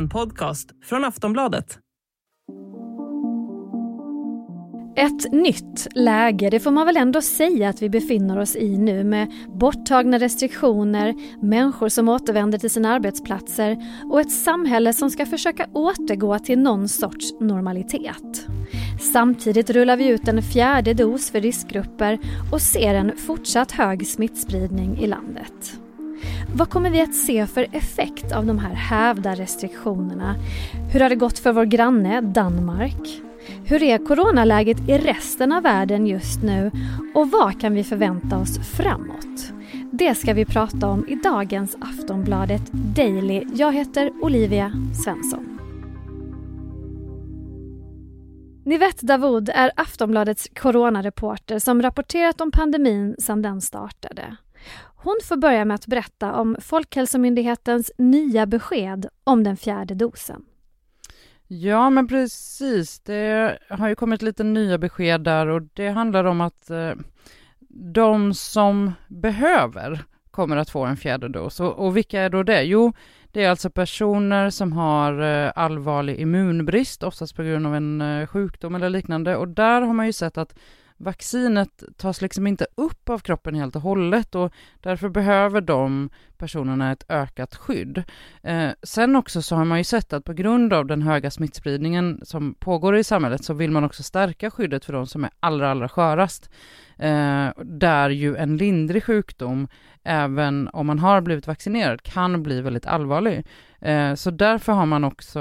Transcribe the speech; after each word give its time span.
En 0.00 0.08
podcast 0.08 0.70
från 0.84 1.04
Aftonbladet. 1.04 1.78
Ett 4.96 5.32
nytt 5.32 5.88
läge, 5.94 6.50
det 6.50 6.60
får 6.60 6.70
man 6.70 6.86
väl 6.86 6.96
ändå 6.96 7.22
säga 7.22 7.68
att 7.68 7.82
vi 7.82 7.90
befinner 7.90 8.38
oss 8.38 8.56
i 8.56 8.78
nu 8.78 9.04
med 9.04 9.32
borttagna 9.60 10.18
restriktioner, 10.18 11.14
människor 11.42 11.88
som 11.88 12.08
återvänder 12.08 12.58
till 12.58 12.70
sina 12.70 12.92
arbetsplatser 12.92 13.76
och 14.10 14.20
ett 14.20 14.32
samhälle 14.32 14.92
som 14.92 15.10
ska 15.10 15.26
försöka 15.26 15.66
återgå 15.72 16.38
till 16.38 16.58
någon 16.58 16.88
sorts 16.88 17.40
normalitet. 17.40 18.46
Samtidigt 19.12 19.70
rullar 19.70 19.96
vi 19.96 20.08
ut 20.08 20.28
en 20.28 20.42
fjärde 20.42 20.94
dos 20.94 21.30
för 21.30 21.40
riskgrupper 21.40 22.18
och 22.52 22.60
ser 22.60 22.94
en 22.94 23.16
fortsatt 23.16 23.72
hög 23.72 24.06
smittspridning 24.06 24.98
i 24.98 25.06
landet. 25.06 25.80
Vad 26.54 26.70
kommer 26.70 26.90
vi 26.90 27.00
att 27.00 27.14
se 27.14 27.46
för 27.46 27.66
effekt 27.72 28.32
av 28.32 28.46
de 28.46 28.58
här 28.58 28.74
hävda 28.74 29.34
restriktionerna? 29.34 30.34
Hur 30.92 31.00
har 31.00 31.08
det 31.08 31.16
gått 31.16 31.38
för 31.38 31.52
vår 31.52 31.64
granne 31.64 32.20
Danmark? 32.20 33.20
Hur 33.64 33.82
är 33.82 33.98
coronaläget 33.98 34.88
i 34.88 34.98
resten 34.98 35.52
av 35.52 35.62
världen 35.62 36.06
just 36.06 36.42
nu 36.42 36.70
och 37.14 37.30
vad 37.30 37.60
kan 37.60 37.74
vi 37.74 37.84
förvänta 37.84 38.38
oss 38.38 38.58
framåt? 38.76 39.52
Det 39.92 40.14
ska 40.14 40.32
vi 40.32 40.44
prata 40.44 40.88
om 40.88 41.08
i 41.08 41.14
dagens 41.14 41.76
Aftonbladet 41.80 42.72
Daily. 42.72 43.44
Jag 43.54 43.72
heter 43.72 44.12
Olivia 44.22 44.72
Svensson. 45.04 45.58
Nivette 48.64 49.06
Davoud 49.06 49.48
är 49.54 49.70
Aftonbladets 49.76 50.48
coronareporter 50.60 51.58
som 51.58 51.82
rapporterat 51.82 52.40
om 52.40 52.50
pandemin 52.50 53.16
sedan 53.18 53.42
den 53.42 53.60
startade. 53.60 54.36
Hon 55.02 55.18
får 55.24 55.36
börja 55.36 55.64
med 55.64 55.74
att 55.74 55.86
berätta 55.86 56.32
om 56.32 56.56
Folkhälsomyndighetens 56.60 57.90
nya 57.98 58.46
besked 58.46 59.06
om 59.24 59.44
den 59.44 59.56
fjärde 59.56 59.94
dosen. 59.94 60.44
Ja, 61.46 61.90
men 61.90 62.08
precis. 62.08 63.00
Det 63.00 63.58
har 63.68 63.88
ju 63.88 63.94
kommit 63.94 64.22
lite 64.22 64.44
nya 64.44 64.78
besked 64.78 65.20
där 65.20 65.46
och 65.46 65.62
det 65.62 65.88
handlar 65.88 66.24
om 66.24 66.40
att 66.40 66.70
eh, 66.70 66.92
de 67.94 68.34
som 68.34 68.92
behöver 69.08 70.04
kommer 70.30 70.56
att 70.56 70.70
få 70.70 70.84
en 70.84 70.96
fjärde 70.96 71.28
dos. 71.28 71.60
Och, 71.60 71.86
och 71.86 71.96
vilka 71.96 72.20
är 72.20 72.30
då 72.30 72.42
det? 72.42 72.62
Jo, 72.62 72.92
det 73.32 73.44
är 73.44 73.50
alltså 73.50 73.70
personer 73.70 74.50
som 74.50 74.72
har 74.72 75.22
eh, 75.22 75.52
allvarlig 75.54 76.18
immunbrist, 76.18 77.02
oftast 77.02 77.36
på 77.36 77.42
grund 77.42 77.66
av 77.66 77.74
en 77.74 78.00
eh, 78.00 78.26
sjukdom 78.26 78.74
eller 78.74 78.90
liknande. 78.90 79.36
Och 79.36 79.48
där 79.48 79.80
har 79.80 79.94
man 79.94 80.06
ju 80.06 80.12
sett 80.12 80.38
att 80.38 80.58
vaccinet 81.00 81.82
tas 81.96 82.22
liksom 82.22 82.46
inte 82.46 82.66
upp 82.74 83.08
av 83.08 83.18
kroppen 83.18 83.54
helt 83.54 83.76
och 83.76 83.82
hållet 83.82 84.34
och 84.34 84.52
därför 84.80 85.08
behöver 85.08 85.60
de 85.60 86.10
personerna 86.36 86.92
ett 86.92 87.04
ökat 87.08 87.56
skydd. 87.56 88.02
Eh, 88.42 88.70
sen 88.82 89.16
också 89.16 89.42
så 89.42 89.56
har 89.56 89.64
man 89.64 89.78
ju 89.78 89.84
sett 89.84 90.12
att 90.12 90.24
på 90.24 90.32
grund 90.32 90.72
av 90.72 90.86
den 90.86 91.02
höga 91.02 91.30
smittspridningen 91.30 92.20
som 92.22 92.54
pågår 92.54 92.96
i 92.96 93.04
samhället 93.04 93.44
så 93.44 93.54
vill 93.54 93.70
man 93.70 93.84
också 93.84 94.02
stärka 94.02 94.50
skyddet 94.50 94.84
för 94.84 94.92
de 94.92 95.06
som 95.06 95.24
är 95.24 95.30
allra, 95.40 95.70
allra 95.70 95.88
skörast. 95.88 96.50
Eh, 97.00 97.50
där 97.56 98.10
ju 98.10 98.36
en 98.36 98.56
lindrig 98.56 99.04
sjukdom, 99.04 99.68
även 100.02 100.68
om 100.72 100.86
man 100.86 100.98
har 100.98 101.20
blivit 101.20 101.46
vaccinerad, 101.46 102.02
kan 102.02 102.42
bli 102.42 102.60
väldigt 102.60 102.86
allvarlig. 102.86 103.46
Eh, 103.80 104.14
så 104.14 104.30
därför 104.30 104.72
har 104.72 104.86
man 104.86 105.04
också 105.04 105.40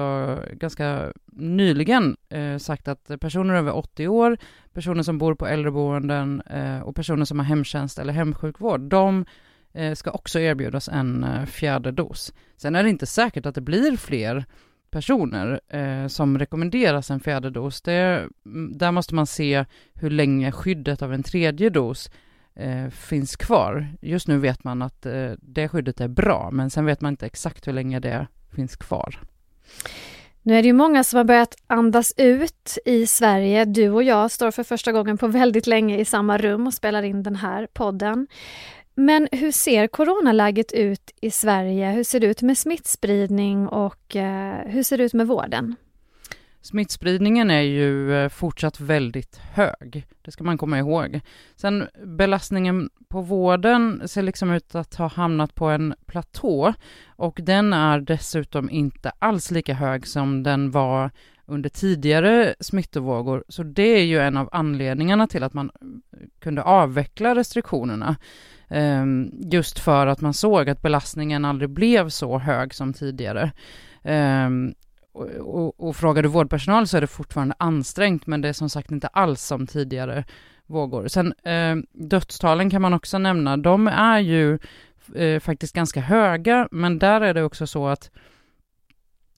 ganska 0.53 1.13
nyligen 1.31 2.17
eh, 2.29 2.57
sagt 2.57 2.87
att 2.87 3.11
personer 3.21 3.53
över 3.53 3.75
80 3.75 4.07
år, 4.07 4.37
personer 4.73 5.03
som 5.03 5.17
bor 5.17 5.35
på 5.35 5.47
äldreboenden 5.47 6.41
eh, 6.41 6.79
och 6.79 6.95
personer 6.95 7.25
som 7.25 7.39
har 7.39 7.45
hemtjänst 7.45 7.99
eller 7.99 8.13
hemsjukvård, 8.13 8.81
de 8.81 9.25
eh, 9.73 9.93
ska 9.93 10.11
också 10.11 10.39
erbjudas 10.39 10.89
en 10.89 11.23
eh, 11.23 11.45
fjärde 11.45 11.91
dos. 11.91 12.33
Sen 12.57 12.75
är 12.75 12.83
det 12.83 12.89
inte 12.89 13.05
säkert 13.05 13.45
att 13.45 13.55
det 13.55 13.61
blir 13.61 13.97
fler 13.97 14.45
personer 14.91 15.59
eh, 15.67 16.07
som 16.07 16.39
rekommenderas 16.39 17.11
en 17.11 17.19
fjärde 17.19 17.49
dos. 17.49 17.81
Det, 17.81 18.27
mm, 18.45 18.77
där 18.77 18.91
måste 18.91 19.15
man 19.15 19.27
se 19.27 19.65
hur 19.93 20.09
länge 20.09 20.51
skyddet 20.51 21.01
av 21.01 21.13
en 21.13 21.23
tredje 21.23 21.69
dos 21.69 22.11
eh, 22.55 22.89
finns 22.89 23.35
kvar. 23.35 23.87
Just 24.01 24.27
nu 24.27 24.37
vet 24.37 24.63
man 24.63 24.81
att 24.81 25.05
eh, 25.05 25.31
det 25.41 25.69
skyddet 25.69 26.01
är 26.01 26.07
bra, 26.07 26.49
men 26.51 26.69
sen 26.69 26.85
vet 26.85 27.01
man 27.01 27.13
inte 27.13 27.25
exakt 27.25 27.67
hur 27.67 27.73
länge 27.73 27.99
det 27.99 28.27
finns 28.55 28.75
kvar. 28.75 29.19
Nu 30.41 30.57
är 30.57 30.61
det 30.61 30.67
ju 30.67 30.73
många 30.73 31.03
som 31.03 31.17
har 31.17 31.23
börjat 31.23 31.55
andas 31.67 32.13
ut 32.17 32.77
i 32.85 33.07
Sverige. 33.07 33.65
Du 33.65 33.89
och 33.89 34.03
jag 34.03 34.31
står 34.31 34.51
för 34.51 34.63
första 34.63 34.91
gången 34.91 35.17
på 35.17 35.27
väldigt 35.27 35.67
länge 35.67 35.97
i 35.97 36.05
samma 36.05 36.37
rum 36.37 36.67
och 36.67 36.73
spelar 36.73 37.03
in 37.03 37.23
den 37.23 37.35
här 37.35 37.67
podden. 37.73 38.27
Men 38.95 39.27
hur 39.31 39.51
ser 39.51 39.87
coronaläget 39.87 40.71
ut 40.71 41.11
i 41.21 41.31
Sverige? 41.31 41.91
Hur 41.91 42.03
ser 42.03 42.19
det 42.19 42.27
ut 42.27 42.41
med 42.41 42.57
smittspridning 42.57 43.67
och 43.67 44.15
eh, 44.15 44.67
hur 44.67 44.83
ser 44.83 44.97
det 44.97 45.03
ut 45.03 45.13
med 45.13 45.27
vården? 45.27 45.75
Smittspridningen 46.61 47.51
är 47.51 47.61
ju 47.61 48.15
eh, 48.15 48.29
fortsatt 48.29 48.79
väldigt 48.79 49.37
hög, 49.37 50.07
det 50.21 50.31
ska 50.31 50.43
man 50.43 50.57
komma 50.57 50.79
ihåg. 50.79 51.19
Sen 51.55 51.87
belastningen 52.05 52.89
på 53.09 53.21
vården 53.21 54.07
ser 54.07 54.21
liksom 54.21 54.51
ut 54.51 54.75
att 54.75 54.95
ha 54.95 55.07
hamnat 55.07 55.55
på 55.55 55.65
en 55.65 55.93
platå 56.05 56.73
och 57.07 57.39
den 57.43 57.73
är 57.73 57.99
dessutom 57.99 58.69
inte 58.69 59.11
alls 59.19 59.51
lika 59.51 59.73
hög 59.73 60.07
som 60.07 60.43
den 60.43 60.71
var 60.71 61.11
under 61.45 61.69
tidigare 61.69 62.55
smittovågor. 62.59 63.43
Så 63.47 63.63
det 63.63 63.99
är 63.99 64.03
ju 64.03 64.19
en 64.19 64.37
av 64.37 64.49
anledningarna 64.51 65.27
till 65.27 65.43
att 65.43 65.53
man 65.53 65.71
eh, 65.81 66.17
kunde 66.39 66.63
avveckla 66.63 67.35
restriktionerna. 67.35 68.15
Ehm, 68.69 69.31
just 69.51 69.79
för 69.79 70.07
att 70.07 70.21
man 70.21 70.33
såg 70.33 70.69
att 70.69 70.81
belastningen 70.81 71.45
aldrig 71.45 71.69
blev 71.69 72.09
så 72.09 72.39
hög 72.39 72.73
som 72.73 72.93
tidigare. 72.93 73.51
Ehm, 74.03 74.73
och, 75.11 75.27
och, 75.27 75.87
och 75.87 75.95
frågar 75.95 76.23
du 76.23 76.29
vårdpersonal 76.29 76.87
så 76.87 76.97
är 76.97 77.01
det 77.01 77.07
fortfarande 77.07 77.55
ansträngt, 77.59 78.27
men 78.27 78.41
det 78.41 78.49
är 78.49 78.53
som 78.53 78.69
sagt 78.69 78.91
inte 78.91 79.07
alls 79.07 79.41
som 79.41 79.67
tidigare 79.67 80.23
vågor. 80.65 81.07
Sen 81.07 81.33
eh, 81.43 81.75
dödstalen 81.93 82.69
kan 82.69 82.81
man 82.81 82.93
också 82.93 83.17
nämna, 83.17 83.57
de 83.57 83.87
är 83.87 84.19
ju 84.19 84.59
eh, 85.15 85.39
faktiskt 85.39 85.75
ganska 85.75 86.01
höga, 86.01 86.67
men 86.71 86.99
där 86.99 87.21
är 87.21 87.33
det 87.33 87.43
också 87.43 87.67
så 87.67 87.87
att 87.87 88.11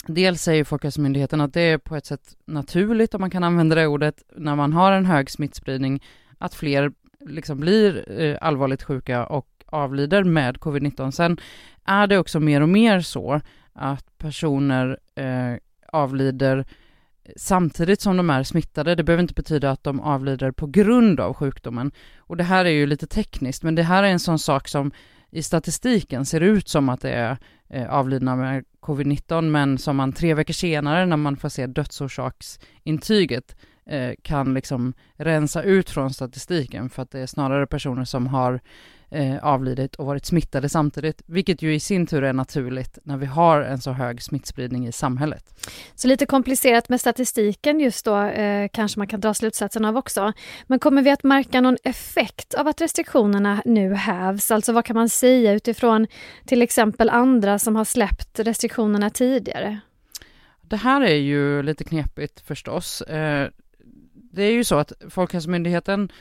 Dels 0.08 0.42
säger 0.42 0.64
Folkhälsomyndigheten 0.64 1.42
att 1.42 1.54
det 1.54 1.62
är 1.62 1.78
på 1.78 1.96
ett 1.96 2.06
sätt 2.06 2.36
naturligt, 2.46 3.14
om 3.14 3.22
man 3.22 3.30
kan 3.30 3.44
använda 3.44 3.76
det 3.76 3.88
ordet, 3.88 4.24
när 4.36 4.56
man 4.56 4.74
har 4.74 4.92
en 4.92 5.06
hög 5.06 5.30
smittspridning, 5.30 6.04
att 6.38 6.56
fler 6.56 6.92
liksom 7.26 7.60
blir 7.60 8.22
eh, 8.22 8.38
allvarligt 8.42 8.84
sjuka 8.84 9.26
och 9.26 9.48
avlider 9.66 10.24
med 10.24 10.58
covid-19. 10.58 11.12
Sen 11.12 11.38
är 11.86 12.08
det 12.08 12.18
också 12.18 12.40
mer 12.40 12.62
och 12.62 12.70
mer 12.70 13.00
så 13.00 13.42
att 13.74 14.18
personer 14.18 15.00
eh, 15.16 15.56
avlider 15.88 16.66
samtidigt 17.36 18.02
som 18.02 18.18
de 18.18 18.30
är 18.30 18.44
smittade. 18.44 18.96
Det 18.96 19.04
behöver 19.04 19.22
inte 19.22 19.34
betyda 19.34 19.72
att 19.72 19.84
de 19.84 20.00
avlider 20.00 20.52
på 20.52 20.68
grund 20.68 21.20
av 21.20 21.34
sjukdomen. 21.34 21.92
Och 22.18 22.38
det 22.38 22.44
här 22.44 22.66
är 22.66 22.70
ju 22.70 22.86
lite 22.86 23.08
tekniskt, 23.08 23.64
men 23.64 23.76
det 23.76 23.84
här 23.84 24.04
är 24.04 24.08
en 24.08 24.20
sån 24.20 24.40
sak 24.40 24.68
som 24.68 24.92
i 25.32 25.44
statistiken 25.44 26.26
ser 26.26 26.42
ut 26.42 26.70
som 26.70 26.90
att 26.90 27.02
det 27.02 27.12
är 27.12 27.38
eh, 27.70 27.90
avlidna 27.90 28.36
med 28.36 28.66
covid-19, 28.82 29.42
men 29.42 29.78
som 29.78 29.96
man 29.96 30.14
tre 30.14 30.34
veckor 30.34 30.54
senare 30.54 31.06
när 31.06 31.18
man 31.18 31.38
får 31.38 31.50
se 31.50 31.68
dödsorsaksintyget 31.68 33.56
eh, 33.86 34.14
kan 34.22 34.54
liksom 34.54 34.94
rensa 35.16 35.64
ut 35.64 35.90
från 35.90 36.14
statistiken 36.14 36.90
för 36.90 37.02
att 37.02 37.12
det 37.12 37.20
är 37.20 37.28
snarare 37.28 37.68
personer 37.68 38.06
som 38.06 38.28
har 38.28 38.62
eh, 39.12 39.38
avlidit 39.44 39.96
och 39.96 40.06
varit 40.06 40.26
smittade 40.26 40.70
samtidigt, 40.70 41.22
vilket 41.26 41.62
ju 41.62 41.76
i 41.76 41.80
sin 41.80 42.08
tur 42.08 42.24
är 42.24 42.34
naturligt 42.34 43.00
när 43.04 43.18
vi 43.18 43.26
har 43.26 43.62
en 43.62 43.82
så 43.82 43.92
hög 43.92 44.22
smittspridning 44.22 44.88
i 44.88 44.92
samhället. 44.92 45.70
Så 45.96 46.08
lite 46.08 46.26
komplicerat 46.26 46.90
med 46.90 47.00
statistiken 47.00 47.80
just 47.80 48.06
då 48.06 48.22
eh, 48.22 48.70
kanske 48.74 49.00
man 49.00 49.08
kan 49.08 49.20
dra 49.20 49.34
slutsatsen 49.34 49.86
av 49.86 49.98
också. 49.98 50.34
Men 50.68 50.80
kommer 50.80 51.02
vi 51.02 51.10
att 51.10 51.24
märka 51.24 51.62
någon 51.62 51.78
effekt 51.84 52.54
av 52.54 52.68
att 52.68 52.82
restriktionerna 52.82 53.62
nu 53.66 53.94
hävs? 53.94 54.52
Alltså 54.52 54.74
vad 54.74 54.86
kan 54.86 54.96
man 54.96 55.10
säga 55.10 55.54
utifrån 55.54 56.08
till 56.46 56.62
exempel 56.62 57.10
andra 57.10 57.60
som 57.60 57.76
har 57.76 57.86
släppt 57.86 58.40
restriktionerna 58.40 59.10
tidigare? 59.10 59.80
Det 60.62 60.78
här 60.78 61.02
är 61.02 61.16
ju 61.16 61.64
lite 61.64 61.84
knepigt 61.84 62.42
förstås. 62.42 63.02
Eh, 63.02 63.50
det 64.32 64.44
är 64.44 64.52
ju 64.52 64.64
så 64.64 64.76
att 64.76 64.94
Folkhälsomyndigheten 65.10 66.12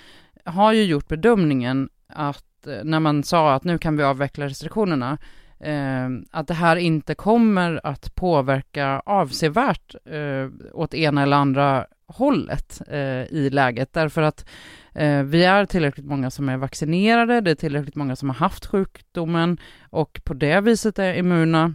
har 0.45 0.73
ju 0.73 0.85
gjort 0.85 1.09
bedömningen 1.09 1.89
att 2.09 2.67
eh, 2.67 2.85
när 2.85 3.01
man 3.01 3.23
sa 3.23 3.55
att 3.55 3.65
nu 3.65 3.79
kan 3.79 3.97
vi 3.97 4.03
avveckla 4.03 4.47
restriktionerna, 4.47 5.19
eh, 5.61 6.09
att 6.31 6.47
det 6.47 6.55
här 6.55 6.77
inte 6.77 7.15
kommer 7.15 7.81
att 7.85 8.15
påverka 8.15 9.03
avsevärt 9.07 9.95
eh, 10.05 10.49
åt 10.73 10.95
ena 10.95 11.23
eller 11.23 11.37
andra 11.37 11.87
hållet 12.07 12.83
eh, 12.89 13.25
i 13.25 13.51
läget, 13.53 13.93
därför 13.93 14.23
att 14.23 14.49
eh, 14.95 15.23
vi 15.23 15.45
är 15.45 15.67
tillräckligt 15.67 16.07
många 16.07 16.31
som 16.31 16.49
är 16.49 16.57
vaccinerade, 16.57 17.41
det 17.41 17.51
är 17.51 17.55
tillräckligt 17.55 17.95
många 17.95 18.17
som 18.17 18.29
har 18.29 18.37
haft 18.37 18.67
sjukdomen 18.67 19.59
och 19.91 20.21
på 20.25 20.35
det 20.35 20.61
viset 20.61 20.99
är 20.99 21.15
immuna. 21.15 21.75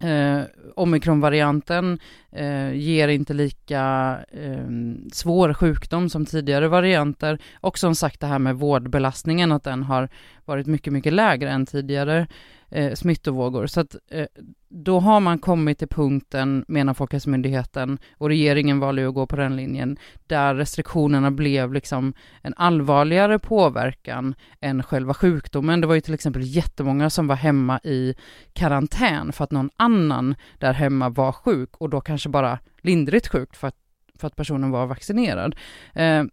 Eh, 0.00 0.42
omikronvarianten 0.74 1.98
eh, 2.32 2.72
ger 2.72 3.08
inte 3.08 3.34
lika 3.34 4.16
eh, 4.32 4.68
svår 5.12 5.54
sjukdom 5.54 6.08
som 6.08 6.26
tidigare 6.26 6.68
varianter 6.68 7.38
och 7.60 7.78
som 7.78 7.94
sagt 7.94 8.20
det 8.20 8.26
här 8.26 8.38
med 8.38 8.56
vårdbelastningen 8.56 9.52
att 9.52 9.64
den 9.64 9.82
har 9.82 10.08
varit 10.44 10.66
mycket, 10.66 10.92
mycket 10.92 11.12
lägre 11.12 11.50
än 11.50 11.66
tidigare 11.66 12.26
eh, 12.70 12.94
smittovågor. 12.94 13.66
Så 13.66 13.80
att 13.80 13.96
eh, 14.10 14.26
då 14.68 15.00
har 15.00 15.20
man 15.20 15.38
kommit 15.38 15.78
till 15.78 15.88
punkten, 15.88 16.64
menar 16.68 16.94
Folkhälsomyndigheten, 16.94 17.98
och 18.18 18.28
regeringen 18.28 18.80
valde 18.80 19.02
ju 19.02 19.08
att 19.08 19.14
gå 19.14 19.26
på 19.26 19.36
den 19.36 19.56
linjen, 19.56 19.96
där 20.26 20.54
restriktionerna 20.54 21.30
blev 21.30 21.72
liksom 21.72 22.14
en 22.42 22.54
allvarligare 22.56 23.38
påverkan 23.38 24.34
än 24.60 24.82
själva 24.82 25.14
sjukdomen. 25.14 25.80
Det 25.80 25.86
var 25.86 25.94
ju 25.94 26.00
till 26.00 26.14
exempel 26.14 26.42
jättemånga 26.44 27.10
som 27.10 27.26
var 27.26 27.36
hemma 27.36 27.80
i 27.84 28.14
karantän 28.52 29.32
för 29.32 29.44
att 29.44 29.50
någon 29.50 29.70
annan 29.76 30.34
där 30.58 30.72
hemma 30.72 31.08
var 31.08 31.32
sjuk 31.32 31.70
och 31.76 31.90
då 31.90 32.00
kanske 32.00 32.28
bara 32.28 32.58
lindrigt 32.82 33.28
sjuk 33.28 33.54
för 33.54 33.68
att, 33.68 33.76
för 34.18 34.26
att 34.26 34.36
personen 34.36 34.70
var 34.70 34.86
vaccinerad. 34.86 35.56
Eh, 35.94 36.24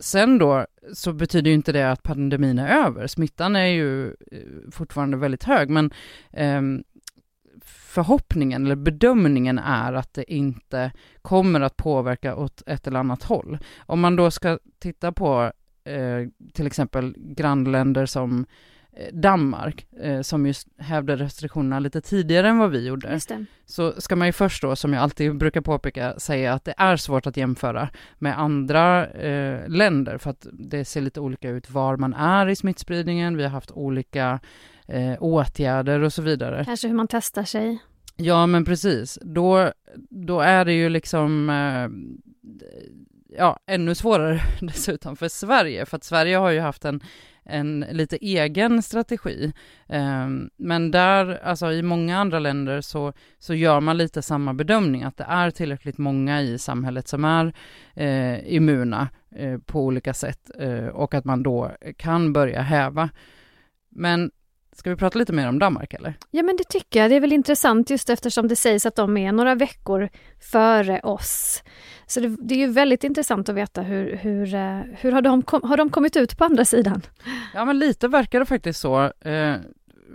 sen 0.00 0.38
då 0.38 0.66
så 0.92 1.12
betyder 1.12 1.50
ju 1.50 1.54
inte 1.54 1.72
det 1.72 1.90
att 1.90 2.02
pandemin 2.02 2.58
är 2.58 2.86
över. 2.86 3.06
Smittan 3.06 3.56
är 3.56 3.66
ju 3.66 4.06
eh, 4.08 4.70
fortfarande 4.72 5.16
väldigt 5.16 5.44
hög, 5.44 5.70
men 5.70 5.90
eh, 6.32 6.62
förhoppningen 7.64 8.66
eller 8.66 8.76
bedömningen 8.76 9.58
är 9.58 9.92
att 9.92 10.14
det 10.14 10.32
inte 10.32 10.92
kommer 11.22 11.60
att 11.60 11.76
påverka 11.76 12.36
åt 12.36 12.62
ett 12.66 12.86
eller 12.86 13.00
annat 13.00 13.22
håll. 13.22 13.58
Om 13.78 14.00
man 14.00 14.16
då 14.16 14.30
ska 14.30 14.58
titta 14.78 15.12
på 15.12 15.52
eh, 15.84 16.28
till 16.52 16.66
exempel 16.66 17.14
grannländer 17.18 18.06
som 18.06 18.46
Eh, 18.77 18.77
Danmark, 19.12 19.86
eh, 20.00 20.20
som 20.20 20.46
just 20.46 20.68
hävde 20.78 21.16
restriktionerna 21.16 21.78
lite 21.78 22.00
tidigare 22.00 22.48
än 22.48 22.58
vad 22.58 22.70
vi 22.70 22.86
gjorde, 22.86 23.20
så 23.66 24.00
ska 24.00 24.16
man 24.16 24.28
ju 24.28 24.32
först 24.32 24.62
då, 24.62 24.76
som 24.76 24.92
jag 24.92 25.02
alltid 25.02 25.36
brukar 25.36 25.60
påpeka, 25.60 26.18
säga 26.18 26.52
att 26.52 26.64
det 26.64 26.74
är 26.76 26.96
svårt 26.96 27.26
att 27.26 27.36
jämföra 27.36 27.88
med 28.18 28.38
andra 28.38 29.06
eh, 29.06 29.68
länder, 29.68 30.18
för 30.18 30.30
att 30.30 30.46
det 30.52 30.84
ser 30.84 31.00
lite 31.00 31.20
olika 31.20 31.50
ut 31.50 31.70
var 31.70 31.96
man 31.96 32.14
är 32.14 32.46
i 32.46 32.56
smittspridningen, 32.56 33.36
vi 33.36 33.42
har 33.42 33.50
haft 33.50 33.70
olika 33.70 34.40
eh, 34.86 35.22
åtgärder 35.22 36.00
och 36.00 36.12
så 36.12 36.22
vidare. 36.22 36.64
Kanske 36.64 36.88
hur 36.88 36.94
man 36.94 37.08
testar 37.08 37.44
sig. 37.44 37.78
Ja, 38.16 38.46
men 38.46 38.64
precis. 38.64 39.18
Då, 39.22 39.72
då 40.10 40.40
är 40.40 40.64
det 40.64 40.72
ju 40.72 40.88
liksom 40.88 41.50
eh, 41.50 41.88
ja, 43.28 43.58
ännu 43.66 43.94
svårare 43.94 44.42
dessutom 44.60 45.16
för 45.16 45.28
Sverige, 45.28 45.86
för 45.86 45.96
att 45.96 46.04
Sverige 46.04 46.36
har 46.36 46.50
ju 46.50 46.60
haft 46.60 46.84
en 46.84 47.00
en 47.48 47.84
lite 47.90 48.16
egen 48.16 48.82
strategi. 48.82 49.52
Um, 49.86 50.50
men 50.56 50.90
där, 50.90 51.40
alltså 51.44 51.72
i 51.72 51.82
många 51.82 52.18
andra 52.18 52.38
länder 52.38 52.80
så, 52.80 53.12
så 53.38 53.54
gör 53.54 53.80
man 53.80 53.96
lite 53.96 54.22
samma 54.22 54.54
bedömning, 54.54 55.02
att 55.02 55.16
det 55.16 55.26
är 55.28 55.50
tillräckligt 55.50 55.98
många 55.98 56.42
i 56.42 56.58
samhället 56.58 57.08
som 57.08 57.24
är 57.24 57.52
eh, 57.94 58.54
immuna 58.54 59.08
eh, 59.30 59.58
på 59.58 59.84
olika 59.84 60.14
sätt 60.14 60.50
eh, 60.58 60.86
och 60.86 61.14
att 61.14 61.24
man 61.24 61.42
då 61.42 61.72
kan 61.96 62.32
börja 62.32 62.62
häva. 62.62 63.10
Men 63.88 64.30
Ska 64.78 64.90
vi 64.90 64.96
prata 64.96 65.18
lite 65.18 65.32
mer 65.32 65.48
om 65.48 65.58
Danmark 65.58 65.94
eller? 65.94 66.14
Ja 66.30 66.42
men 66.42 66.56
det 66.56 66.64
tycker 66.68 67.00
jag. 67.00 67.10
Det 67.10 67.16
är 67.16 67.20
väl 67.20 67.32
intressant 67.32 67.90
just 67.90 68.10
eftersom 68.10 68.48
det 68.48 68.56
sägs 68.56 68.86
att 68.86 68.96
de 68.96 69.16
är 69.16 69.32
några 69.32 69.54
veckor 69.54 70.08
före 70.40 71.00
oss. 71.00 71.62
Så 72.06 72.20
det, 72.20 72.36
det 72.40 72.54
är 72.54 72.58
ju 72.58 72.66
väldigt 72.66 73.04
intressant 73.04 73.48
att 73.48 73.54
veta 73.54 73.82
hur, 73.82 74.16
hur, 74.16 74.54
eh, 74.54 74.80
hur 74.98 75.12
har, 75.12 75.22
de 75.22 75.42
kom, 75.42 75.62
har 75.62 75.76
de 75.76 75.90
kommit 75.90 76.16
ut 76.16 76.38
på 76.38 76.44
andra 76.44 76.64
sidan? 76.64 77.02
Ja 77.54 77.64
men 77.64 77.78
lite 77.78 78.08
verkar 78.08 78.40
det 78.40 78.46
faktiskt 78.46 78.80
så. 78.80 79.12
Eh, 79.20 79.54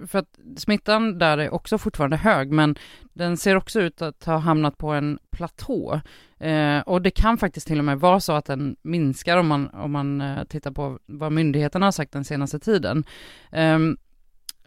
för 0.07 0.19
att 0.19 0.39
smittan 0.57 1.17
där 1.17 1.37
är 1.37 1.53
också 1.53 1.77
fortfarande 1.77 2.17
hög, 2.17 2.51
men 2.51 2.75
den 3.13 3.37
ser 3.37 3.55
också 3.55 3.81
ut 3.81 4.01
att 4.01 4.25
ha 4.25 4.37
hamnat 4.37 4.77
på 4.77 4.91
en 4.91 5.19
platå. 5.31 6.01
Eh, 6.39 6.79
och 6.79 7.01
det 7.01 7.11
kan 7.11 7.37
faktiskt 7.37 7.67
till 7.67 7.79
och 7.79 7.85
med 7.85 7.99
vara 7.99 8.19
så 8.19 8.33
att 8.33 8.45
den 8.45 8.75
minskar 8.81 9.37
om 9.37 9.47
man, 9.47 9.69
om 9.69 9.91
man 9.91 10.21
eh, 10.21 10.43
tittar 10.43 10.71
på 10.71 10.99
vad 11.05 11.31
myndigheterna 11.31 11.85
har 11.85 11.91
sagt 11.91 12.11
den 12.11 12.23
senaste 12.23 12.59
tiden. 12.59 13.03
Eh, 13.51 13.79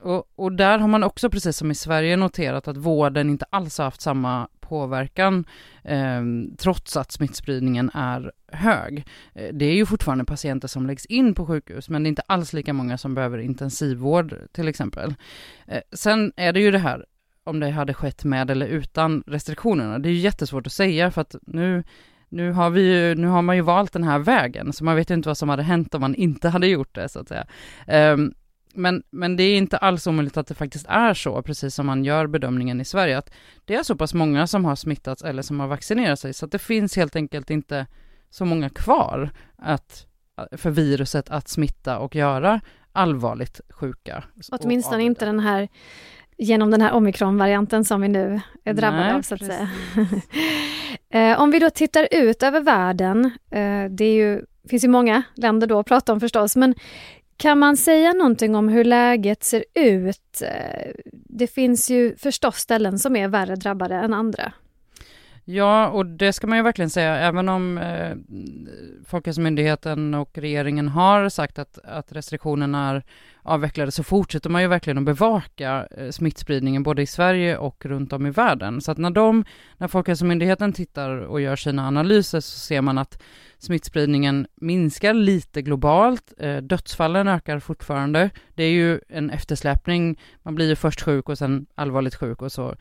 och, 0.07 0.33
och, 0.37 0.53
där 0.53 0.79
har 0.79 0.89
man 0.89 1.05
också, 1.05 1.31
precis 1.31 1.57
som 1.57 1.71
i 1.71 1.75
Sverige, 1.75 2.17
noterat 2.17 2.69
att 2.69 2.77
vården 2.77 3.31
inte 3.31 3.45
alls 3.51 3.79
har 3.79 3.85
haft 3.85 4.01
samma 4.01 4.49
påverkan 4.61 5.45
eh, 5.85 6.23
trots 6.59 6.97
att 6.97 7.13
smittspridningen 7.13 7.91
är 7.95 8.33
hög. 8.53 9.07
Eh, 9.35 9.55
det 9.55 9.65
är 9.65 9.75
ju 9.75 9.87
fortfarande 9.87 10.25
patienter 10.25 10.69
som 10.69 10.87
läggs 10.87 11.07
in 11.07 11.35
på 11.35 11.47
sjukhus, 11.47 11.89
men 11.89 12.03
det 12.03 12.07
är 12.07 12.09
inte 12.09 12.23
alls 12.27 12.53
lika 12.53 12.73
många 12.73 12.99
som 12.99 13.15
behöver 13.15 13.39
intensivvård 13.39 14.35
till 14.53 14.69
exempel. 14.69 15.15
Eh, 15.67 15.81
sen 15.93 16.33
är 16.37 16.53
det 16.53 16.61
ju 16.61 16.71
det 16.71 16.79
här, 16.79 17.05
om 17.45 17.61
det 17.61 17.71
hade 17.71 17.95
skett 17.95 18.25
med 18.25 18.51
eller 18.51 18.67
utan 18.67 19.25
restriktionerna. 19.27 19.99
Det 19.99 20.09
är 20.09 20.13
ju 20.13 20.19
jättesvårt 20.19 20.67
att 20.67 20.73
säga 20.73 21.11
för 21.11 21.21
att 21.21 21.35
nu 21.43 21.85
nu 22.29 22.53
har, 22.53 22.71
vi 22.71 22.83
ju, 22.83 23.15
nu 23.15 23.27
har 23.27 23.43
man 23.43 23.57
ju 23.57 23.63
valt 23.63 23.93
den 23.93 24.05
här 24.05 24.19
vägen, 24.19 24.73
så 24.73 24.85
man 24.85 24.97
vet 24.97 25.11
ju 25.11 25.15
inte 25.15 25.29
vad 25.29 25.39
som 25.39 25.49
hade 25.49 25.63
hänt 25.63 25.95
om 25.95 26.01
man 26.01 26.15
inte 26.15 26.49
hade 26.49 26.67
gjort 26.67 26.95
det, 26.95 27.09
så 27.09 27.21
att 27.21 27.29
säga. 27.29 27.47
Um, 28.13 28.35
men, 28.77 29.03
men 29.11 29.37
det 29.37 29.43
är 29.43 29.57
inte 29.57 29.77
alls 29.77 30.07
omöjligt 30.07 30.37
att 30.37 30.47
det 30.47 30.55
faktiskt 30.55 30.87
är 30.89 31.15
så, 31.15 31.43
precis 31.43 31.75
som 31.75 31.87
man 31.87 32.05
gör 32.05 32.27
bedömningen 32.27 32.81
i 32.81 32.85
Sverige, 32.85 33.19
att 33.19 33.31
det 33.65 33.75
är 33.75 33.83
så 33.83 33.97
pass 33.97 34.15
många 34.15 34.47
som 34.47 34.65
har 34.65 34.77
smittats 34.77 35.23
eller 35.23 35.43
som 35.43 35.61
har 35.61 35.67
vaccinerat 35.67 36.21
sig, 36.21 36.35
så 36.35 36.45
att 36.45 36.53
det 36.53 36.59
finns 36.59 36.97
helt 36.97 37.17
enkelt 37.17 37.51
inte 37.51 37.87
så 38.31 38.45
många 38.45 38.69
kvar 38.71 39.31
att, 39.57 40.07
för 40.53 40.71
viruset 40.71 41.31
att 41.31 41.49
smitta 41.49 41.99
och 41.99 42.15
göra 42.15 42.61
allvarligt 42.93 43.61
sjuka. 43.69 44.25
Åtminstone 44.53 45.03
inte 45.03 45.25
den 45.25 45.41
här 45.41 45.69
genom 46.39 46.71
den 46.71 46.81
här 46.81 46.93
omikronvarianten 46.93 47.85
som 47.85 48.01
vi 48.01 48.09
nu 48.09 48.41
är 48.65 48.75
drabbade 48.75 49.05
Nej, 49.05 49.15
av 49.15 49.23
så 49.23 49.35
att 49.35 49.41
precis. 49.41 49.57
säga. 49.57 49.69
Eh, 51.11 51.41
om 51.41 51.51
vi 51.51 51.59
då 51.59 51.71
tittar 51.71 52.09
ut 52.11 52.43
över 52.43 52.61
världen, 52.61 53.25
eh, 53.51 53.85
det 53.91 54.05
är 54.05 54.15
ju, 54.15 54.45
finns 54.69 54.85
ju 54.85 54.89
många 54.89 55.23
länder 55.35 55.67
då 55.67 55.79
att 55.79 55.87
prata 55.87 56.13
om 56.13 56.21
förstås, 56.21 56.57
men 56.57 56.75
kan 57.37 57.59
man 57.59 57.77
säga 57.77 58.13
någonting 58.13 58.55
om 58.55 58.69
hur 58.69 58.85
läget 58.85 59.45
ser 59.45 59.65
ut? 59.75 60.43
Eh, 60.43 60.91
det 61.13 61.47
finns 61.47 61.91
ju 61.91 62.17
förstås 62.17 62.57
ställen 62.57 62.99
som 62.99 63.17
är 63.17 63.29
värre 63.29 63.57
drabbade 63.57 63.95
än 63.95 64.15
andra. 64.15 64.53
Ja, 65.49 65.89
och 65.89 66.07
det 66.07 66.33
ska 66.33 66.47
man 66.47 66.59
ju 66.59 66.63
verkligen 66.63 66.91
säga, 66.91 67.17
även 67.17 67.49
om 67.49 67.79
eh, 67.79 68.17
Folkhälsomyndigheten 69.07 70.15
och 70.15 70.39
regeringen 70.39 70.89
har 70.89 71.29
sagt 71.29 71.59
att, 71.59 71.79
att 71.85 72.13
restriktionerna 72.13 72.91
är 72.91 73.03
avvecklade 73.43 73.91
så 73.91 74.03
fortsätter 74.03 74.51
man 74.51 74.63
ju 74.63 74.69
verkligen 74.69 74.99
att 74.99 75.05
bevaka 75.05 75.87
eh, 75.97 76.11
smittspridningen 76.11 76.83
både 76.83 77.03
i 77.03 77.07
Sverige 77.07 77.57
och 77.57 77.87
runt 77.87 78.13
om 78.13 78.27
i 78.27 78.31
världen. 78.31 78.81
Så 78.81 78.93
att 78.93 78.99
när 78.99 79.11
de, 79.11 79.45
när 79.77 79.89
Folkhälsomyndigheten 79.89 80.73
tittar 80.73 81.11
och 81.11 81.41
gör 81.41 81.57
sina 81.57 81.87
analyser 81.87 82.41
så 82.41 82.59
ser 82.59 82.81
man 82.81 82.99
att 82.99 83.23
smittspridningen 83.59 84.47
minskar 84.55 85.15
lite 85.15 85.63
globalt, 85.63 86.33
eh, 86.39 86.57
dödsfallen 86.57 87.29
ökar 87.29 87.59
fortfarande. 87.59 88.31
Det 88.55 88.65
är 88.65 88.71
ju 88.71 89.01
en 89.09 89.31
eftersläpning, 89.31 90.21
man 90.43 90.55
blir 90.55 90.69
ju 90.69 90.77
först 90.77 91.03
sjuk 91.03 91.29
och 91.29 91.39
sen 91.39 91.67
allvarligt 91.75 92.15
sjuk 92.15 92.43
och 92.43 92.53
så 92.53 92.77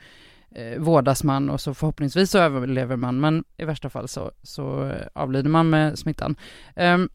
eh, 0.55 0.79
vårdas 0.79 1.23
man 1.23 1.49
och 1.49 1.61
så 1.61 1.73
förhoppningsvis 1.73 2.31
så 2.31 2.39
överlever 2.39 2.95
man, 2.95 3.19
men 3.19 3.43
i 3.57 3.65
värsta 3.65 3.89
fall 3.89 4.07
så, 4.07 4.31
så 4.43 4.87
eh, 4.87 5.07
avlider 5.13 5.49
man 5.49 5.69
med 5.69 5.99
smittan. 5.99 6.35
Um, 6.75 7.09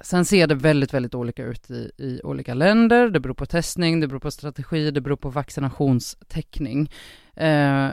Sen 0.00 0.24
ser 0.24 0.46
det 0.46 0.54
väldigt, 0.54 0.94
väldigt 0.94 1.14
olika 1.14 1.44
ut 1.44 1.70
i, 1.70 1.90
i 1.98 2.20
olika 2.24 2.54
länder. 2.54 3.08
Det 3.08 3.20
beror 3.20 3.34
på 3.34 3.46
testning, 3.46 4.00
det 4.00 4.06
beror 4.06 4.20
på 4.20 4.30
strategi, 4.30 4.90
det 4.90 5.00
beror 5.00 5.16
på 5.16 5.30
vaccinationstäckning. 5.30 6.90
Eh, 7.34 7.88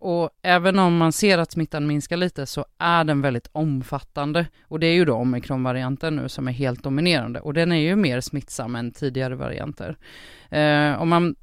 och 0.00 0.30
även 0.42 0.78
om 0.78 0.96
man 0.96 1.12
ser 1.12 1.38
att 1.38 1.52
smittan 1.52 1.86
minskar 1.86 2.16
lite 2.16 2.46
så 2.46 2.64
är 2.78 3.04
den 3.04 3.20
väldigt 3.20 3.48
omfattande. 3.52 4.46
Och 4.62 4.80
det 4.80 4.86
är 4.86 4.94
ju 4.94 5.04
då 5.04 5.14
omikronvarianten 5.14 6.16
nu 6.16 6.28
som 6.28 6.48
är 6.48 6.52
helt 6.52 6.82
dominerande 6.82 7.40
och 7.40 7.54
den 7.54 7.72
är 7.72 7.80
ju 7.80 7.96
mer 7.96 8.20
smittsam 8.20 8.76
än 8.76 8.92
tidigare 8.92 9.34
varianter. 9.34 9.96
Eh, 10.50 11.02
om 11.02 11.08
man 11.08 11.36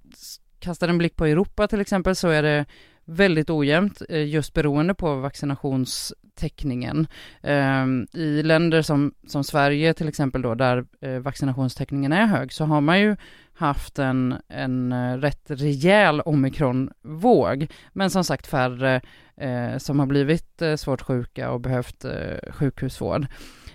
kastar 0.66 0.88
en 0.88 0.98
blick 0.98 1.16
på 1.16 1.26
Europa 1.26 1.68
till 1.68 1.82
exempel 1.82 2.16
så 2.16 2.28
är 2.28 2.44
det 2.44 2.66
väldigt 3.06 3.50
ojämnt 3.50 4.02
eh, 4.10 4.28
just 4.28 4.54
beroende 4.54 4.94
på 4.94 5.16
vaccinationstäckningen. 5.16 7.08
Ehm, 7.44 8.08
I 8.14 8.44
länder 8.44 8.82
som, 8.82 9.14
som 9.28 9.44
Sverige 9.44 9.94
till 9.94 10.08
exempel 10.08 10.42
då, 10.42 10.56
där 10.56 10.86
eh, 11.02 11.20
vaccinationstäckningen 11.20 12.14
är 12.14 12.26
hög, 12.26 12.54
så 12.54 12.66
har 12.66 12.82
man 12.82 13.00
ju 13.00 13.16
haft 13.56 14.00
en, 14.00 14.36
en 14.48 14.92
eh, 14.92 15.18
rätt 15.18 15.52
rejäl 15.52 16.22
omikronvåg, 16.22 17.68
men 17.94 18.10
som 18.10 18.24
sagt 18.24 18.48
färre 18.48 19.02
eh, 19.38 19.78
som 19.78 20.00
har 20.00 20.06
blivit 20.06 20.62
eh, 20.62 20.76
svårt 20.76 21.02
sjuka 21.02 21.52
och 21.52 21.62
behövt 21.62 22.06
eh, 22.06 22.52
sjukhusvård. 22.52 23.28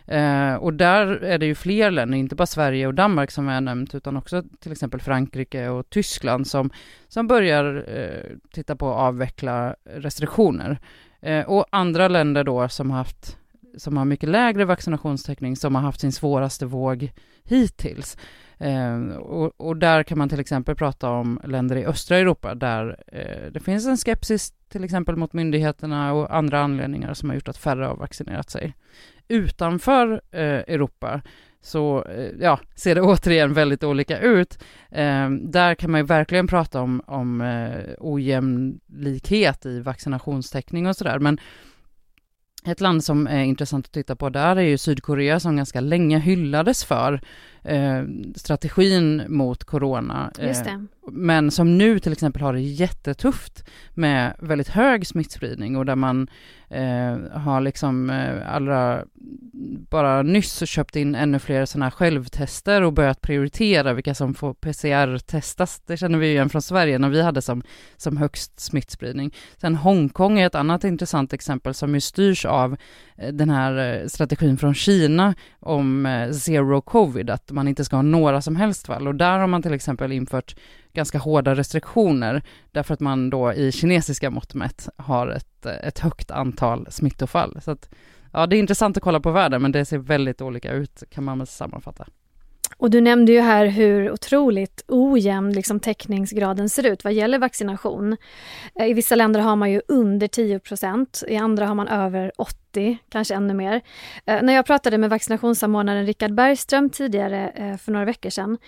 Eh, 0.06 0.54
och 0.54 0.74
där 0.74 1.06
är 1.06 1.38
det 1.38 1.46
ju 1.46 1.54
fler 1.54 1.90
länder, 1.90 2.18
inte 2.18 2.34
bara 2.34 2.46
Sverige 2.46 2.86
och 2.86 2.94
Danmark 2.94 3.30
som 3.30 3.48
jag 3.48 3.62
nämnt, 3.62 3.94
utan 3.94 4.16
också 4.16 4.42
till 4.60 4.72
exempel 4.72 5.00
Frankrike 5.00 5.68
och 5.68 5.90
Tyskland 5.90 6.46
som, 6.46 6.70
som 7.08 7.26
börjar 7.26 7.84
eh, 7.88 8.36
titta 8.52 8.76
på 8.76 8.90
att 8.90 8.98
avveckla 8.98 9.76
restriktioner. 9.84 10.78
Eh, 11.20 11.44
och 11.44 11.66
andra 11.70 12.08
länder 12.08 12.44
då 12.44 12.68
som 12.68 12.90
haft 12.90 13.36
som 13.76 13.96
har 13.96 14.04
mycket 14.04 14.28
lägre 14.28 14.64
vaccinationstäckning, 14.64 15.56
som 15.56 15.74
har 15.74 15.82
haft 15.82 16.00
sin 16.00 16.12
svåraste 16.12 16.66
våg 16.66 17.12
hittills. 17.44 18.16
Eh, 18.60 19.16
och, 19.16 19.52
och, 19.56 19.76
där 19.76 20.02
kan 20.02 20.18
man 20.18 20.28
till 20.28 20.40
exempel 20.40 20.74
prata 20.74 21.10
om 21.10 21.40
länder 21.44 21.76
i 21.76 21.86
östra 21.86 22.16
Europa 22.16 22.54
där 22.54 22.96
eh, 23.06 23.52
det 23.52 23.60
finns 23.60 23.86
en 23.86 23.96
skepsis 23.96 24.52
till 24.68 24.84
exempel 24.84 25.16
mot 25.16 25.32
myndigheterna 25.32 26.12
och 26.12 26.36
andra 26.36 26.60
anledningar 26.60 27.14
som 27.14 27.28
har 27.28 27.36
gjort 27.36 27.48
att 27.48 27.56
färre 27.56 27.84
har 27.84 27.96
vaccinerat 27.96 28.50
sig 28.50 28.74
utanför 29.28 30.20
eh, 30.30 30.40
Europa 30.42 31.20
så 31.62 32.04
eh, 32.04 32.30
ja, 32.40 32.60
ser 32.74 32.94
det 32.94 33.00
återigen 33.02 33.54
väldigt 33.54 33.84
olika 33.84 34.18
ut. 34.18 34.58
Eh, 34.90 35.30
där 35.30 35.74
kan 35.74 35.90
man 35.90 36.00
ju 36.00 36.06
verkligen 36.06 36.46
prata 36.46 36.80
om, 36.80 37.02
om 37.06 37.40
eh, 37.40 37.94
ojämlikhet 37.98 39.66
i 39.66 39.80
vaccinationstäckning 39.80 40.86
och 40.86 40.96
sådär, 40.96 41.18
men 41.18 41.40
ett 42.66 42.80
land 42.80 43.04
som 43.04 43.26
är 43.26 43.42
intressant 43.42 43.86
att 43.86 43.92
titta 43.92 44.16
på 44.16 44.28
där 44.28 44.56
är 44.56 44.60
ju 44.60 44.78
Sydkorea 44.78 45.40
som 45.40 45.56
ganska 45.56 45.80
länge 45.80 46.18
hyllades 46.18 46.84
för 46.84 47.20
eh, 47.64 48.02
strategin 48.34 49.22
mot 49.28 49.64
corona. 49.64 50.30
Eh, 50.38 50.48
men 51.12 51.50
som 51.50 51.78
nu 51.78 51.98
till 51.98 52.12
exempel 52.12 52.42
har 52.42 52.52
det 52.52 52.60
jättetufft 52.60 53.64
med 53.94 54.36
väldigt 54.38 54.68
hög 54.68 55.06
smittspridning 55.06 55.76
och 55.76 55.86
där 55.86 55.96
man 55.96 56.28
eh, 56.68 57.38
har 57.40 57.60
liksom 57.60 58.10
eh, 58.10 58.54
allra 58.54 59.04
bara 59.90 60.22
nyss 60.22 60.68
köpt 60.68 60.96
in 60.96 61.14
ännu 61.14 61.38
fler 61.38 61.66
sådana 61.66 61.86
här 61.86 61.90
självtester 61.90 62.82
och 62.82 62.92
börjat 62.92 63.20
prioritera 63.20 63.92
vilka 63.92 64.14
som 64.14 64.34
får 64.34 64.54
PCR-testas. 64.54 65.82
Det 65.86 65.96
känner 65.96 66.18
vi 66.18 66.30
igen 66.30 66.48
från 66.48 66.62
Sverige 66.62 66.98
när 66.98 67.08
vi 67.08 67.22
hade 67.22 67.42
som, 67.42 67.62
som 67.96 68.16
högst 68.16 68.60
smittspridning. 68.60 69.34
Sen 69.56 69.74
Hongkong 69.74 70.38
är 70.38 70.46
ett 70.46 70.54
annat 70.54 70.84
intressant 70.84 71.32
exempel 71.32 71.74
som 71.74 71.94
ju 71.94 72.00
styrs 72.00 72.44
av 72.44 72.76
eh, 73.16 73.32
den 73.32 73.50
här 73.50 74.00
eh, 74.02 74.06
strategin 74.06 74.58
från 74.58 74.74
Kina 74.74 75.34
om 75.60 76.08
zero 76.32 76.80
covid, 76.80 77.30
att 77.30 77.49
man 77.52 77.68
inte 77.68 77.84
ska 77.84 77.96
ha 77.96 78.02
några 78.02 78.42
som 78.42 78.56
helst 78.56 78.86
fall. 78.86 79.08
Och 79.08 79.14
där 79.14 79.38
har 79.38 79.46
man 79.46 79.62
till 79.62 79.74
exempel 79.74 80.12
infört 80.12 80.56
ganska 80.92 81.18
hårda 81.18 81.54
restriktioner 81.54 82.42
därför 82.72 82.94
att 82.94 83.00
man 83.00 83.30
då 83.30 83.52
i 83.52 83.72
kinesiska 83.72 84.30
mått 84.30 84.54
mätt 84.54 84.88
har 84.96 85.28
ett, 85.28 85.66
ett 85.66 85.98
högt 85.98 86.30
antal 86.30 86.86
smittofall. 86.90 87.58
Så 87.62 87.70
att, 87.70 87.90
ja, 88.32 88.46
det 88.46 88.56
är 88.56 88.58
intressant 88.58 88.96
att 88.96 89.02
kolla 89.02 89.20
på 89.20 89.30
världen, 89.30 89.62
men 89.62 89.72
det 89.72 89.84
ser 89.84 89.98
väldigt 89.98 90.40
olika 90.40 90.72
ut 90.72 91.02
kan 91.10 91.24
man 91.24 91.38
väl 91.38 91.46
sammanfatta. 91.46 92.06
Och 92.76 92.90
du 92.90 93.00
nämnde 93.00 93.32
ju 93.32 93.40
här 93.40 93.66
hur 93.66 94.10
otroligt 94.10 94.84
ojämn 94.88 95.52
liksom, 95.52 95.80
täckningsgraden 95.80 96.68
ser 96.68 96.86
ut 96.86 97.04
vad 97.04 97.12
gäller 97.12 97.38
vaccination. 97.38 98.16
Eh, 98.80 98.86
I 98.86 98.94
vissa 98.94 99.14
länder 99.14 99.40
har 99.40 99.56
man 99.56 99.70
ju 99.70 99.82
under 99.88 100.28
10% 100.28 101.24
i 101.28 101.36
andra 101.36 101.66
har 101.66 101.74
man 101.74 101.88
över 101.88 102.32
80 102.38 102.60
80, 102.70 102.98
kanske 103.08 103.34
ännu 103.34 103.54
mer. 103.54 103.80
Eh, 104.26 104.42
när 104.42 104.52
jag 104.52 104.66
pratade 104.66 104.98
med 104.98 105.10
vaccinationssamordnaren 105.10 106.06
Richard 106.06 106.34
Bergström 106.34 106.90
tidigare 106.90 107.48
eh, 107.48 107.76
för 107.76 107.92
några 107.92 108.04
veckor 108.04 108.30
sedan 108.30 108.58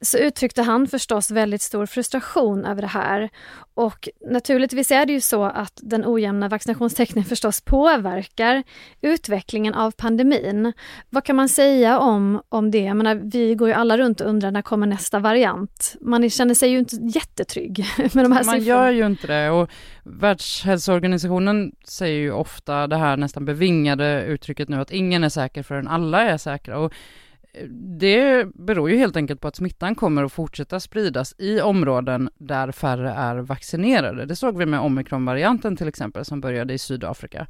så 0.00 0.18
uttryckte 0.18 0.62
han 0.62 0.86
förstås 0.86 1.30
väldigt 1.30 1.62
stor 1.62 1.86
frustration 1.86 2.64
över 2.64 2.82
det 2.82 2.88
här. 2.88 3.30
Och 3.74 4.08
naturligtvis 4.30 4.90
är 4.90 5.06
det 5.06 5.12
ju 5.12 5.20
så 5.20 5.44
att 5.44 5.80
den 5.82 6.04
ojämna 6.06 6.48
vaccinationstäckningen 6.48 7.28
förstås 7.28 7.60
påverkar 7.60 8.62
utvecklingen 9.00 9.74
av 9.74 9.90
pandemin. 9.90 10.72
Vad 11.10 11.24
kan 11.24 11.36
man 11.36 11.48
säga 11.48 11.98
om, 11.98 12.42
om 12.48 12.70
det? 12.70 12.78
Jag 12.78 12.96
menar, 12.96 13.14
vi 13.14 13.54
går 13.54 13.68
ju 13.68 13.74
alla 13.74 13.98
runt 13.98 14.20
och 14.20 14.28
undrar 14.28 14.50
när 14.50 14.62
kommer 14.62 14.86
nästa 14.86 15.18
variant? 15.18 15.96
Man 16.00 16.30
känner 16.30 16.54
sig 16.54 16.70
ju 16.70 16.78
inte 16.78 16.96
jättetrygg 16.96 17.84
med 17.96 18.24
de 18.24 18.32
här 18.32 18.44
Man 18.44 18.62
gör 18.62 18.90
ju 18.90 19.06
inte 19.06 19.26
det 19.26 19.50
och 19.50 19.70
Världshälsoorganisationen 20.02 21.72
säger 21.84 22.20
ju 22.20 22.32
ofta 22.32 22.86
det 22.86 22.96
här 22.96 23.16
nästan 23.16 23.44
bevingade 23.48 24.24
uttrycket 24.24 24.68
nu 24.68 24.76
att 24.76 24.90
ingen 24.90 25.24
är 25.24 25.28
säker 25.28 25.62
förrän 25.62 25.88
alla 25.88 26.22
är 26.22 26.36
säkra. 26.36 26.78
Och 26.78 26.92
eh, 27.52 27.66
det 28.00 28.46
beror 28.54 28.90
ju 28.90 28.96
helt 28.96 29.16
enkelt 29.16 29.40
på 29.40 29.48
att 29.48 29.56
smittan 29.56 29.94
kommer 29.94 30.24
att 30.24 30.32
fortsätta 30.32 30.80
spridas 30.80 31.34
i 31.38 31.60
områden 31.60 32.30
där 32.38 32.72
färre 32.72 33.10
är 33.10 33.36
vaccinerade. 33.36 34.26
Det 34.26 34.36
såg 34.36 34.58
vi 34.58 34.66
med 34.66 34.80
omikronvarianten 34.80 35.76
till 35.76 35.88
exempel 35.88 36.24
som 36.24 36.40
började 36.40 36.74
i 36.74 36.78
Sydafrika. 36.78 37.46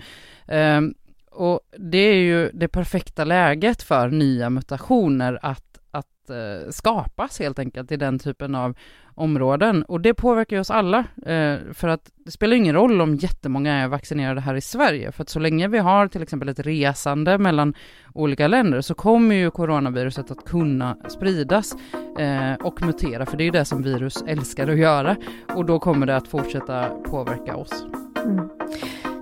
Ehm, 0.47 0.95
och 1.31 1.61
det 1.79 1.99
är 1.99 2.15
ju 2.15 2.51
det 2.55 2.69
perfekta 2.69 3.25
läget 3.25 3.83
för 3.83 4.09
nya 4.09 4.51
mutationer 4.51 5.39
att, 5.43 5.68
att 5.91 6.31
eh, 6.31 6.71
skapas 6.71 7.39
helt 7.39 7.59
enkelt 7.59 7.93
i 7.93 7.97
den 7.97 8.19
typen 8.19 8.55
av 8.55 8.77
områden. 9.15 9.83
Och 9.83 10.01
det 10.01 10.15
påverkar 10.15 10.57
ju 10.57 10.61
oss 10.61 10.71
alla, 10.71 10.99
eh, 11.27 11.57
för 11.73 11.89
att 11.89 12.11
det 12.25 12.31
spelar 12.31 12.57
ingen 12.57 12.75
roll 12.75 13.01
om 13.01 13.17
jättemånga 13.17 13.75
är 13.75 13.89
vaccinerade 13.89 14.41
här 14.41 14.55
i 14.55 14.61
Sverige, 14.61 15.13
för 15.13 15.23
att 15.23 15.29
så 15.29 15.39
länge 15.39 15.69
vi 15.69 15.79
har 15.79 16.09
till 16.09 16.23
exempel 16.23 16.49
ett 16.49 16.59
resande 16.61 17.39
mellan 17.39 17.75
olika 18.15 18.49
länder 18.49 18.81
så 18.81 18.95
kommer 18.95 19.35
ju 19.35 19.51
coronaviruset 19.51 20.31
att 20.31 20.45
kunna 20.45 20.97
spridas 21.09 21.75
eh, 22.19 22.55
och 22.55 22.83
mutera, 22.83 23.27
för 23.27 23.37
det 23.37 23.43
är 23.43 23.47
ju 23.47 23.51
det 23.51 23.65
som 23.65 23.83
virus 23.83 24.25
älskar 24.27 24.69
att 24.69 24.79
göra. 24.79 25.17
Och 25.55 25.65
då 25.65 25.79
kommer 25.79 26.07
det 26.07 26.17
att 26.17 26.29
fortsätta 26.29 26.89
påverka 26.89 27.57
oss. 27.57 27.85
Mm. 28.25 28.49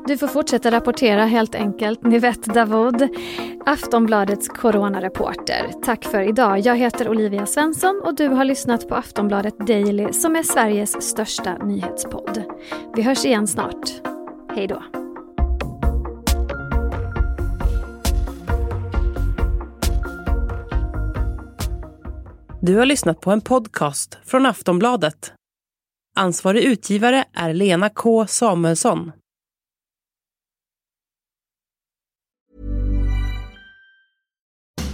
Du 0.07 0.19
får 0.19 0.29
fortsätta 0.29 0.71
rapportera 0.71 1.25
helt 1.25 1.55
enkelt, 1.55 2.03
Nivette 2.03 2.53
Davud. 2.53 3.09
Aftonbladets 3.67 4.49
coronareporter. 4.49 5.73
Tack 5.85 6.05
för 6.05 6.21
idag. 6.21 6.61
Jag 6.61 6.77
heter 6.77 7.09
Olivia 7.09 7.47
Svensson 7.47 8.03
och 8.05 8.15
du 8.15 8.29
har 8.29 8.45
lyssnat 8.45 8.89
på 8.89 8.95
Aftonbladet 8.95 9.59
Daily 9.59 10.13
som 10.13 10.37
är 10.37 10.43
Sveriges 10.43 11.03
största 11.03 11.59
nyhetspodd. 11.59 12.43
Vi 12.97 13.03
hörs 13.03 13.25
igen 13.25 13.47
snart. 13.47 13.91
Hej 14.55 14.67
då. 14.67 14.83
Du 22.61 22.77
har 22.77 22.87
lyssnat 22.87 23.21
på 23.21 23.31
en 23.31 23.41
podcast 23.41 24.19
från 24.25 24.47
Aftonbladet. 24.47 25.33
Ansvarig 26.17 26.65
utgivare 26.65 27.25
är 27.35 27.55
Lena 27.55 27.89
K 27.89 28.27
Samuelsson. 28.27 29.13